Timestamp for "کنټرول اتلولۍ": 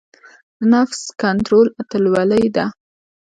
1.21-2.45